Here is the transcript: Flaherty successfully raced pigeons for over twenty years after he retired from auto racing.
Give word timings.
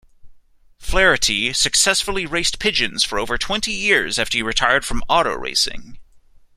Flaherty 0.79 1.53
successfully 1.53 2.25
raced 2.25 2.57
pigeons 2.57 3.03
for 3.03 3.19
over 3.19 3.37
twenty 3.37 3.71
years 3.71 4.17
after 4.17 4.35
he 4.39 4.41
retired 4.41 4.83
from 4.83 5.03
auto 5.07 5.35
racing. 5.35 5.99